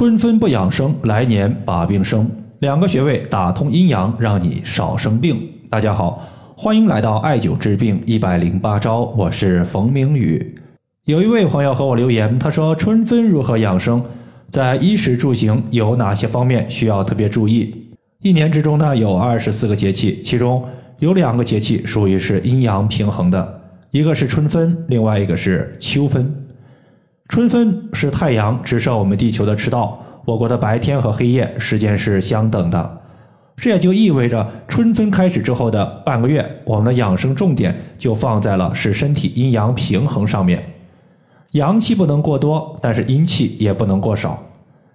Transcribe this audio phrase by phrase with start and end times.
[0.00, 2.26] 春分不养生，来年把病生。
[2.60, 5.38] 两个穴位打通阴阳，让你少生病。
[5.68, 6.26] 大家好，
[6.56, 10.58] 欢迎来到艾灸治病一百零八招，我是冯明宇。
[11.04, 14.02] 有一位朋友和我留言，他说春分如何养生？
[14.48, 17.92] 在衣食住行有哪些方面需要特别注意？
[18.22, 20.66] 一年之中呢有二十四个节气，其中
[21.00, 23.60] 有两个节气属于是阴阳平衡的，
[23.90, 26.34] 一个是春分，另外一个是秋分。
[27.30, 32.98] 春分是太阳直射我们地球的赤道，我国的白天和黑夜时间是相等的，
[33.56, 40.60] 这也就意味着春分开始之后的半个月，我们的养生重点就放在了使身体阴阳平衡上面。
[41.52, 44.42] 阳气不能过多，但是阴气也不能过少。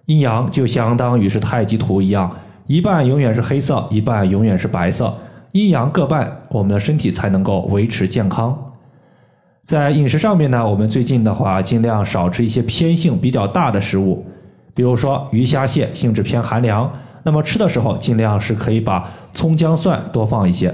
[0.08, 2.30] 阴阳就相当于是太极图一样，
[2.68, 5.16] 一半永远是黑色，一半永远是白色，
[5.54, 8.74] 阴阳各半，我们的身体才能够维持健康。
[9.66, 14.24] 在饮食上面呢，我们最近的话尽量少吃一些偏性比较大的食物，
[14.76, 16.88] 比如说鱼虾蟹性质偏寒凉，
[17.24, 20.72] 那么吃的时候尽量是可以把葱姜蒜多放一些，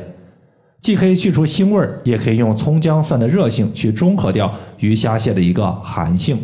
[0.82, 6.38] 既可以去除腥味儿，也可以用葱姜蒜的热性去中和掉鱼虾蟹的一个寒性。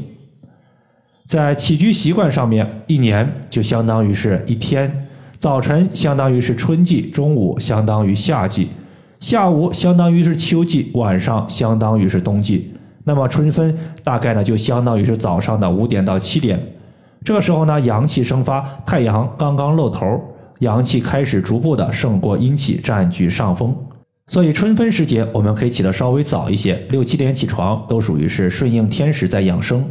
[1.25, 5.05] 在起居习惯上面，一年就相当于是一天，
[5.37, 8.69] 早晨相当于是春季，中午相当于夏季。
[9.19, 12.71] 下午相当于是秋季，晚上相当于是冬季。
[13.03, 16.61] 那么春分大概呢，就相当于是早上的五点到七点。
[17.23, 20.21] 这个时候呢，阳气生发，太阳刚刚露头，
[20.59, 23.75] 阳气开始逐步的胜过阴气，占据上风。
[24.27, 29.83] 所以春分时节，我们可以起得稍微早一些，六七点起床，都属于是顺应天时在养生。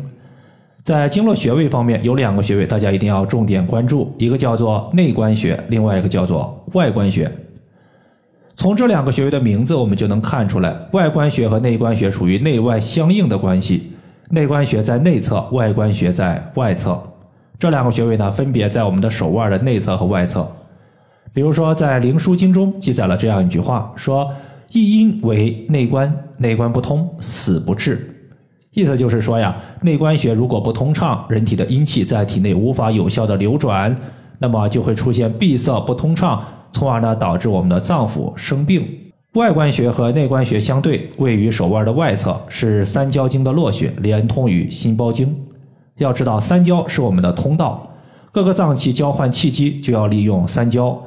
[0.84, 7.30] 在经络穴位方面，有两个穴位大家一定要重点关注，一个叫做内关穴，另外一个叫做外关穴。
[8.56, 13.92] 从这两个穴位的名字，我们就能看出来，外关穴和内关穴属于内外相应的关系。
[14.30, 16.98] 内关穴在内侧，外关穴在外侧。
[17.58, 20.50] 这两个穴位呢，分别在我们的手腕的内侧和外侧。
[21.34, 24.32] 比如说，在《灵枢经》中记载了这样一句话，说
[24.72, 28.10] ：“一阴为内关，内关不通，死不治。”
[28.72, 33.94] 意思就是说呀，内关穴如果不通畅，人体的阴气在体内无法有效的流转，
[34.38, 36.42] 那么就会出现闭塞不通畅。
[36.72, 38.86] 从而呢，导致我们的脏腑生病。
[39.34, 45.34] 外关穴和内关穴相对，位于手腕的外侧，是三焦经的络穴，连通于心包经。
[45.98, 47.90] 要知道，三焦是我们的通道，
[48.32, 50.98] 各个脏器交换气机就要利用三焦，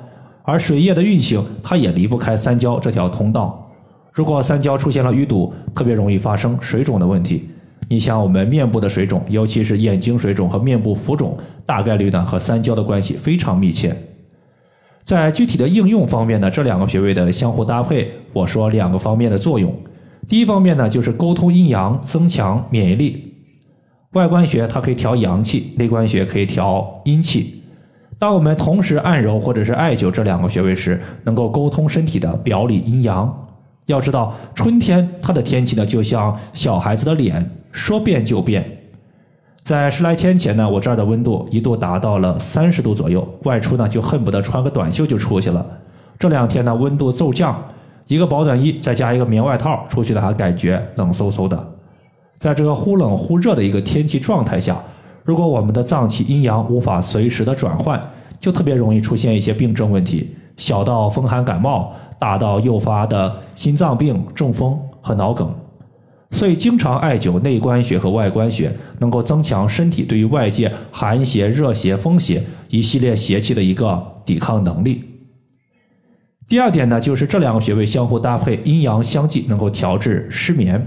[0.44, 3.68] 而水液的运行，它也离不开三焦这条通道。
[4.12, 7.50] 如果三焦出现了淤堵，特别容易发生水肿的问题。
[7.88, 13.96] 你像我们面部的水肿，尤其是眼睛水肿和面部浮肿，大概率呢和三焦的关系非常密切。
[15.10, 19.76] 在具体的应用方面呢，这两个穴位的相互搭配，我说两个方面的作用。
[20.28, 23.34] 第一方面呢，就是沟通阴阳，增强免疫力。
[24.12, 27.64] 外关穴它可以调阳气，内关穴可以调阴气。
[28.20, 33.48] 当我们同时按揉或者是艾灸这两个穴位时，能够沟通身体的表里阴阳。
[33.88, 38.64] 要知道，春天它的天气呢，就像小孩子的脸，说变就变。
[39.70, 45.64] 在十来天前呢，我这儿的温度一度达到了三十度左右，外出呢就恨不得穿个短袖就出去了。
[46.18, 47.56] 这两天呢，温度骤降，
[48.08, 51.68] 一个保暖衣再加一个棉外套，出去的还感觉冷飕飕的。
[52.40, 54.76] 在这个忽冷忽热的一个天气状态下，
[55.24, 58.02] 如果我们的脏器阴阳无法随时的转换，
[58.40, 65.54] 就特别容易出现一些病症问题，小到风寒感冒，大到诱发的心脏病、中风和脑梗。
[66.32, 75.04] 所以，经常艾灸内关穴和外关穴，能够增强身体对于外界寒邪、热邪、风邪一系列邪气的一个抵抗能力。
[76.48, 80.86] 第二点呢，就是这两个穴位相互搭配，阴阳相济，能够调治失眠。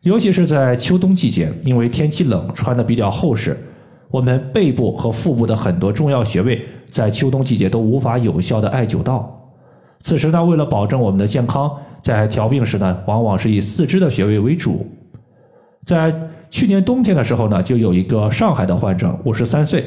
[0.00, 3.56] 尤其是在秋冬季节，因为天气冷，穿的比较厚实，
[4.10, 9.52] 我们背部和腹部的很多重要穴位，在秋冬季节都无法有效的艾灸到。
[10.00, 11.70] 此时呢，为了保证我们的健康。
[12.02, 14.86] 在调病时呢，往往是以四肢的穴位为主。
[15.84, 16.14] 在
[16.50, 19.84] 去年冬天的时候呢，就有一个上海的患者，五十三岁，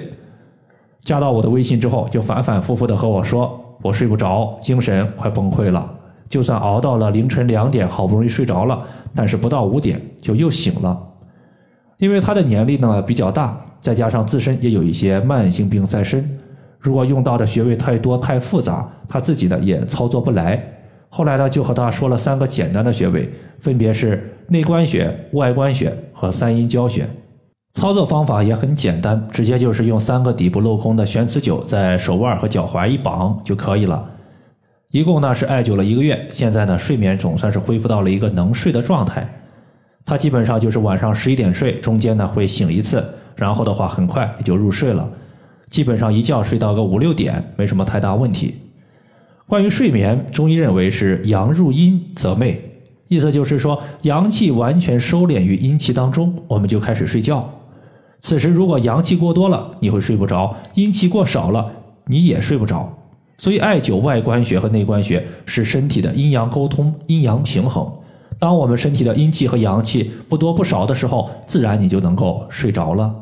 [1.03, 5.89] 加到我的微信之后，就反反复复的和我说，我睡不着，精神快崩溃了。
[6.27, 8.81] 就算熬到了凌晨两点，好不容易睡着了，
[9.13, 10.99] 但是不到五点就又醒了。
[11.97, 16.27] 因为他的年龄呢比较大，再加上自身也有一些慢性病在身，
[16.79, 20.61] 如果用到的穴位太多太复杂，他自己呢也操作不来。
[21.15, 27.07] 后来呢，就和他说了三个简单的穴位，分别是内关穴、外关穴和三阴交穴。
[27.71, 34.05] 操作方法也很简单，直接就是用三个底部镂空的悬磁灸在手腕和脚踝一绑就可以了。
[34.91, 39.25] 一共呢是艾灸了一个月，现在呢睡眠总算是恢复到了一个能睡的状态。
[40.05, 43.01] 他基本上就是晚上十一点睡，中间呢会醒一次，
[43.37, 45.09] 然后的话很快也就入睡了，
[45.69, 48.55] 基本上一觉睡到个五六点，没什么太大问题。
[49.47, 52.57] 关于睡眠，中医认为是阳入阴则寐，
[53.07, 57.47] 意思就是说阳气完全收敛于阴气当中，我们就开始睡觉。
[58.19, 61.71] 此时如果阳气过多了，你会睡不着；阴气过少了，
[62.07, 62.91] 你也睡不着。
[63.37, 67.87] 所以艾灸外关穴和内关穴是身体的阴阳沟通、阴阳平衡。
[68.39, 73.13] 当我们身体的阴气和阳气不多不少的时候，自然你就能够睡着了。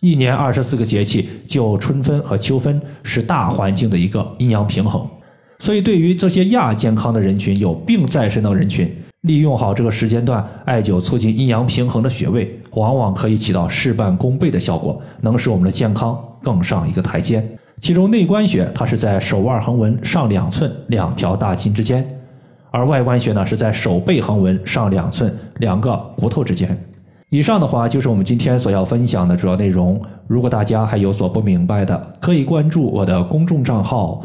[0.00, 5.08] 一年二十四个节气，就春分和秋分是大环境的一个阴阳平衡。
[5.60, 8.90] 所以，对于这些亚健康的人群、有病在身的人群，
[9.22, 17.44] 利用好这个时间段，艾灸促进阴阳平衡的穴位，往往可以起到事半功倍的效果，能使我们的健康更上一个台阶。
[17.80, 22.08] 其中，内关穴它是在手腕横纹上两寸两条大筋之间，
[22.70, 26.78] 而外关穴呢是在手背横纹上两寸两个骨头之间。
[27.30, 30.00] 以上的话就是我们今天所要分享的主要内容。
[30.28, 34.24] 如果大家还有所不明白的，可以关注我的公众账号。